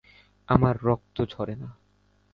[0.49, 1.69] আমার রক্ত ঝরে না।